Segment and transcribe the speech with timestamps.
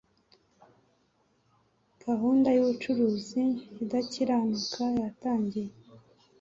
[2.03, 3.43] gahunda y'ubucuruzi
[3.83, 5.71] idakiranuka yatangiye